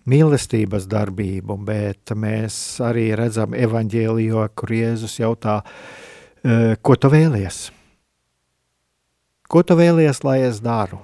[0.09, 5.61] mīlestības darbību, bet mēs arī redzam evaņģēlijo, kur Jēzus jautā,
[6.45, 7.69] e, ko tu vēlies?
[9.51, 11.03] Ko tu vēlies, lai es daru?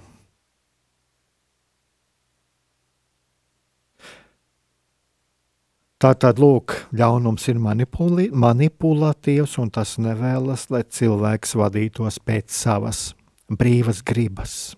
[5.97, 13.15] Tā tad, lūk, ļaunums ir manipulatīvs, un tas nevēlas, lai cilvēks vadītos pēc savas
[13.49, 14.77] brīvas gribas.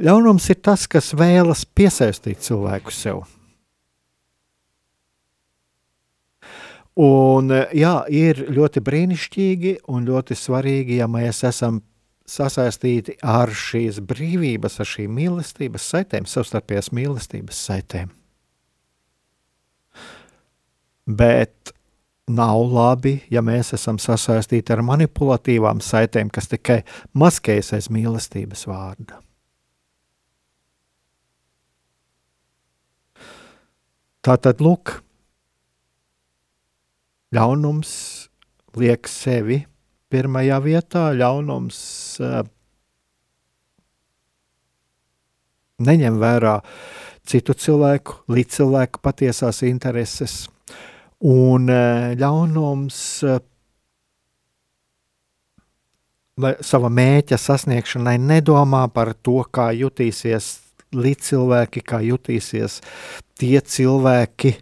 [0.00, 3.20] Ļaunums ir tas, kas vēlas piesaistīt cilvēku sev.
[7.00, 11.82] Un, jā, ir ļoti brīnišķīgi un ļoti svarīgi, ja mēs esam
[12.28, 18.10] sasaistīti ar šīs brīvības, ar šīm mīlestības saitēm, savstarpējās mīlestības saitēm.
[21.10, 21.72] Bet
[22.30, 26.82] nav labi, ja mēs esam sasaistīti ar manipulatīvām saitēm, kas tikai
[27.18, 29.18] maskējas aiz mīlestības vārda.
[34.20, 34.98] Tā tad, lūk,
[37.32, 37.92] ļaunums
[38.76, 39.62] liek sevi
[40.12, 41.78] pirmajā vietā ļaunums
[42.20, 42.42] uh,
[45.80, 46.58] neņem vērā
[47.24, 50.42] citu cilvēku, līdzcilvēku patiesās intereses,
[51.24, 53.40] un uh, ļaunums uh,
[56.60, 60.58] sava mēķa sasniegšanai nedomā par to, kā jutīsies
[60.96, 62.80] līdzcilvēki, kā jutīsies
[63.40, 64.54] tie cilvēki,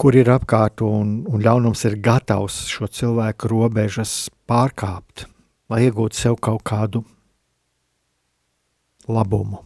[0.00, 5.26] kur ir apkārt, un, un ļaunums ir gatavs šo cilvēku robežas pārkāpt,
[5.70, 7.04] lai iegūtu sev kaut kādu
[9.08, 9.62] labumu.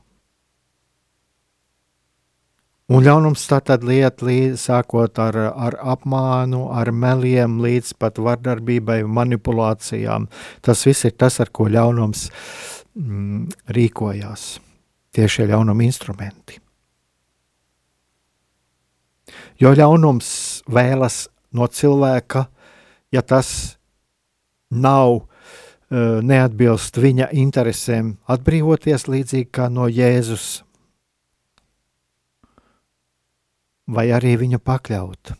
[2.86, 9.00] Un ļaunums tā tad liet līdz, sākot ar, ar apmānu, ar meliem, līdz pat vardarbībai,
[9.11, 10.28] manipulācijām.
[10.62, 12.28] Tas viss ir tas, ar ko ļaunums
[12.94, 13.42] mm,
[13.74, 14.46] rīkojās.
[15.16, 16.58] Tieši ļaunuma instrumenti.
[19.56, 20.28] Jo ļaunums
[20.68, 22.44] vēlas no cilvēka,
[23.14, 23.78] ja tas
[24.68, 30.60] nav uh, neatbilst viņa interesēm, atbrīvoties līdzīgi kā no Jēzus,
[33.86, 35.32] vai arī viņu pakļaut,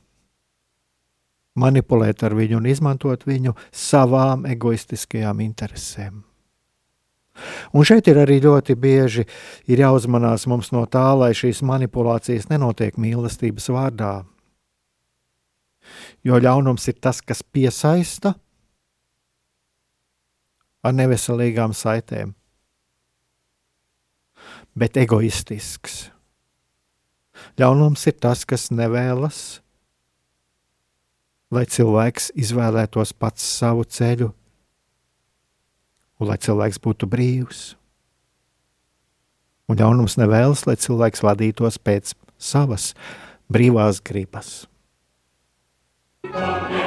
[1.59, 6.26] manipulēt ar viņu un izmantot viņu savām egoistiskajām interesēm.
[7.76, 9.26] Un šeit ir arī ļoti bieži
[9.68, 14.14] jāuzmanās mums no tā, lai šīs manipulācijas nenotiek mīlestības vārdā.
[16.26, 18.34] Jo ļaunums ir tas, kas piesaista
[20.87, 22.32] ar neveselīgām saitēm,
[24.78, 26.07] bet egoistisks.
[27.61, 29.61] Ļaunums ir tas, kas nevēlas,
[31.53, 34.32] lai cilvēks izvēlētos pats savu ceļu
[36.21, 37.67] un lai cilvēks būtu brīvs.
[39.67, 42.93] Un ļaunums nevēlas, lai cilvēks vadītos pēc savas
[43.51, 44.67] brīvās gribas.
[46.33, 46.86] Amen.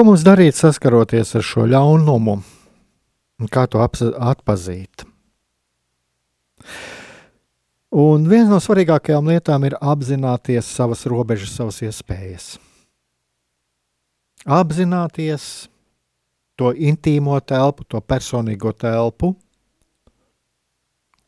[0.00, 2.38] Ko mums darīt saskaroties ar šo ļaunumu?
[3.52, 5.02] Kā to atpazīt?
[7.92, 12.46] Un viena no svarīgākajām lietām ir apzināties savas robežas, savas iespējas.
[14.48, 15.68] Apzināties
[16.56, 19.34] to intīmo telpu, to personīgo telpu,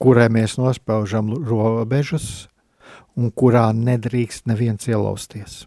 [0.01, 2.47] kurai mēs nospaužam robežas
[3.21, 5.67] un kurā nedrīkst neviens ielausties.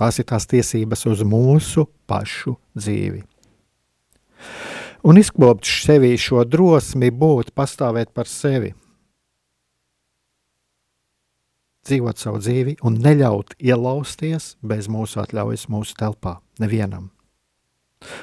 [0.00, 3.20] Tās ir tās tiesības uz mūsu pašu dzīvi
[5.02, 8.74] un izkopt sevī šo drosmi būt, pastāvēt par sevi.
[11.88, 17.08] Dzīvot savu dzīvi un neļaut ielausties bez mūsu atļaujas mūsu telpā, nevienam.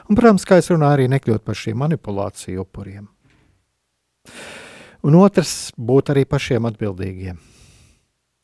[0.08, 3.10] Un, protams, kā es runāju, arī nekļūt par šīm manipulāciju upuriem.
[5.06, 7.38] Un otrs, būt arī pašiem atbildīgiem.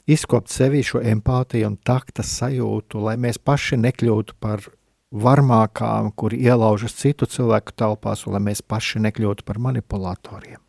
[0.03, 4.65] Izkopt sevi šo empātiju un takta sajūtu, lai mēs paši nekļūtu par
[5.13, 10.59] varmākām, kuri ielaužas citu cilvēku telpās, un lai mēs paši nekļūtu par manipulatoriem.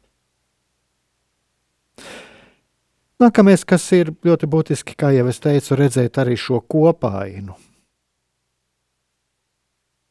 [3.22, 7.54] Nākamais, kas ir ļoti būtiski, kā jau es teicu, redzēt arī šo kopainu.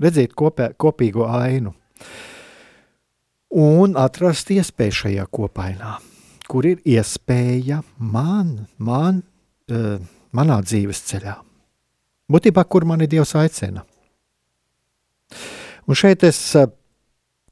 [0.03, 1.76] Redzēt kopē, kopīgo ainu
[3.53, 5.97] un atrast iespēju šajā kopainā,
[6.49, 9.23] kur ir iespēja man, man,
[9.71, 9.97] uh,
[10.35, 11.37] manā dzīves ceļā.
[12.31, 13.83] Būtībā, kur mani Dievs aicina.
[15.83, 16.69] Un šeit es eh,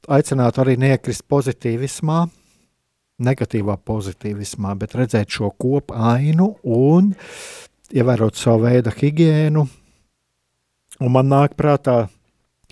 [0.08, 2.22] aicinātu arī neiekrist pozitīvismā,
[3.22, 7.12] negatīvā pozitīvismā, bet redzēt šo kopu ainu un
[7.92, 9.66] ievērot savu veidu higiēnu.
[11.02, 12.06] Un man nāk prātā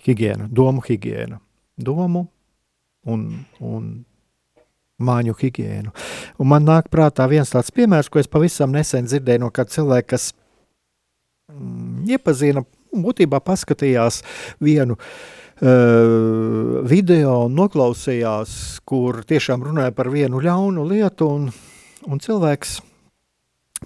[0.06, 1.40] higiēna, domu higiēna,
[1.76, 2.24] domu
[3.10, 3.26] un,
[3.60, 3.90] un
[5.00, 5.92] māju higiēnu.
[6.40, 10.08] Un man nāk prātā viens tāds piemērs, ko es pavisam nesen dzirdēju no kāda cilvēka,
[10.14, 10.30] kas
[11.52, 14.20] mm, iepazina, būtībā paskatījās
[14.62, 18.52] vienu uh, video un noklausījās,
[18.84, 21.50] kur tiešām runāja par vienu ļaunu lietu, un,
[22.10, 22.80] un cilvēks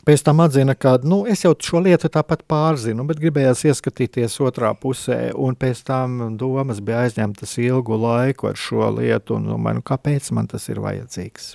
[0.03, 4.73] pēc tam atzina, ka nu, es jau šo lietu tāpat pārzinu, bet gribējās ieskatīties otrā
[4.79, 9.87] pusē, un pēc tam domas bija aizņemtas ilgu laiku ar šo lietu, un domāju, nu,
[9.87, 11.55] kāpēc man tas ir vajadzīgs.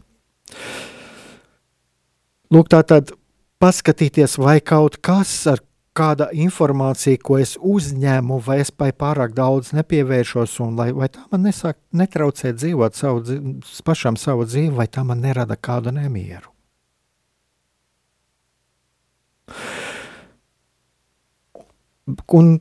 [2.50, 3.12] Lūk, tā tad
[3.62, 5.60] paskatīties, vai kaut kas, ar
[6.00, 11.44] kāda informācija, ko es uzņēmu, vai es pārāk daudz nepievēršos, un lai, vai tā man
[11.50, 13.42] nesāk, netraucē dzīvot savu,
[13.86, 16.54] pašam savu dzīvi, vai tā man nerada kādu nemieru.
[22.34, 22.58] Un,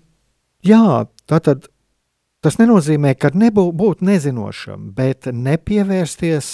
[0.66, 1.68] jā, tātad
[2.44, 6.50] tas nenozīmē, ka nebūtu nezinošam, bet nepievērsties,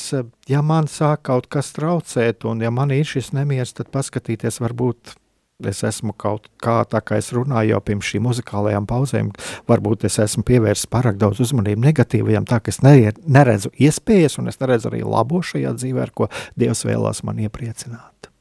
[0.48, 5.16] ja man sāk kaut kas traucēt, un ja man ir šis nemieris, tad paskatīties varbūt
[5.64, 9.30] es esmu kaut kā, tā kā es runāju jau pirms šīm muzikālajām pauzēm,
[9.70, 14.60] varbūt es esmu pievērsis pārāk daudz uzmanību negatīvajam, tā ka es neredzu iespējas un es
[14.60, 18.33] neredzu arī labo šajā dzīvē, ar ko Dievs vēlās man iepriecināt.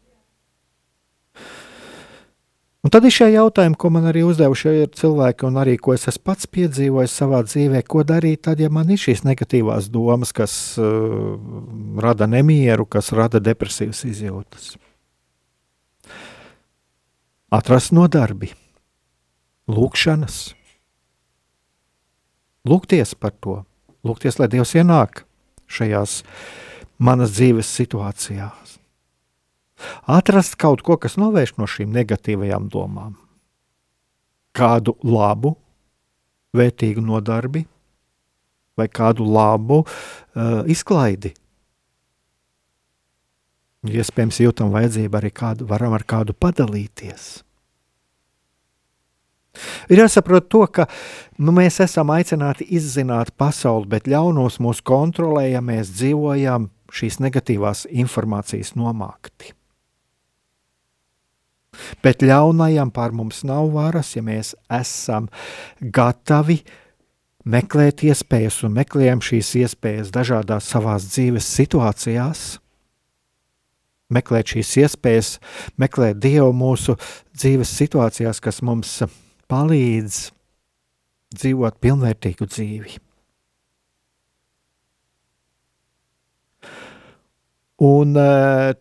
[2.83, 6.49] Un tad ir šie jautājumi, ko man arī uzdevuši cilvēki, un arī ko es pats
[6.51, 11.37] piedzīvojis savā dzīvē, ko darīt tad, ja man ir šīs negatīvās domas, kas uh,
[12.03, 14.73] rada nemieru, kas rada depresīvas izjūtas?
[17.55, 18.51] Atrast nodarbi,
[19.71, 20.43] lūkšanas,
[22.67, 23.61] lūgties par to,
[24.03, 25.23] lūgties, lai Dievs ienāk
[25.71, 26.19] šajās
[26.99, 28.82] manas dzīves situācijās.
[30.09, 33.15] Atrast kaut ko, kas novērš no šīm negatīvajām domām,
[34.55, 35.55] kādu labu,
[36.53, 37.63] vērtīgu nodarbi
[38.77, 41.33] vai kādu labu uh, izklaidi.
[43.83, 47.43] Iespējams, jūtam vajadzību arī kādu, varam ar kādu padalīties.
[49.91, 50.87] Ir jāsaprot to, ka
[51.37, 57.85] nu, mēs esam aicināti izzināt pasauli, bet ļaunos mūs kontrolē, ja mēs dzīvojam šīs negatīvās
[57.91, 59.53] informācijas nomākti.
[62.03, 65.29] Bet ļaunajam pār mums nav varas, ja mēs esam
[65.79, 66.61] gatavi
[67.43, 72.43] meklēt iespējas un meklējam šīs iespējas dažādās savās dzīves situācijās,
[74.13, 75.33] meklēt šīs iespējas,
[75.81, 76.95] meklēt Dievu mūsu
[77.35, 79.01] dzīves situācijās, kas mums
[79.51, 80.27] palīdz
[81.33, 82.99] dzīvot pilnvērtīgu dzīvi.
[87.83, 88.71] Un uh,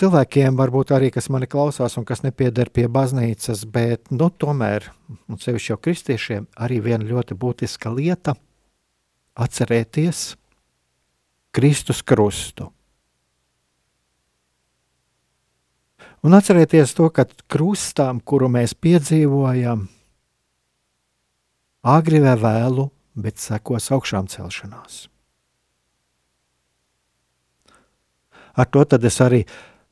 [0.00, 4.88] cilvēkiem, varbūt arī, kas mani klausās un kas nepieder pie baznīcas, bet nu, tomēr,
[5.28, 8.36] un sevišķi jau kristiešiem, arī viena ļoti būtiska lieta-
[9.44, 10.36] atcerēties
[11.52, 12.70] Kristus krustu.
[16.22, 19.88] Un atcerieties to, ka krustām, kuru mēs piedzīvojam,
[21.82, 25.08] agri vai vēlu, bet sekos augšām celšanās.
[28.54, 29.46] Ar to es arī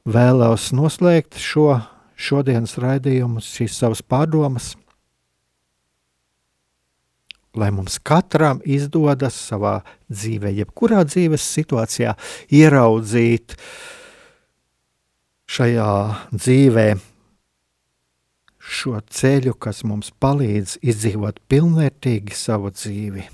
[0.09, 1.79] vēlos noslēgt šo
[2.19, 4.73] šodienas raidījumu, šīs savas pārdomas.
[7.59, 9.81] Lai mums katram izdodas savā
[10.13, 12.15] dzīvē, jebkurā dzīves situācijā,
[12.55, 13.57] ieraudzīt
[15.49, 15.93] šajā
[16.35, 16.87] dzīvē
[18.69, 23.25] šo ceļu, kas mums palīdz izdzīvot pilnvērtīgi savu dzīvi.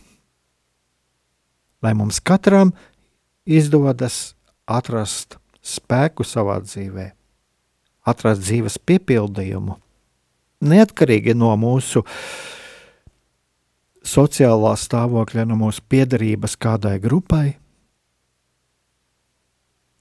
[1.84, 2.70] Lai mums katram
[3.44, 7.08] izdodas atrast spēku savā dzīvē,
[8.04, 9.78] atrast dzīves piepildījumu,
[10.64, 12.04] neatkarīgi no mūsu
[14.04, 17.46] sociālā stāvokļa, no mūsu piedarības kādai grupai,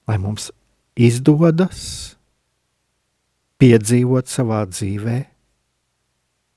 [0.04, 0.50] lai mums
[1.00, 2.14] izdodas
[3.62, 5.20] piedzīvot savā dzīvē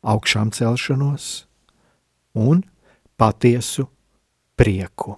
[0.07, 1.29] augšām celšanos
[2.37, 2.65] un
[3.17, 3.87] patiesu
[4.59, 5.17] prieku.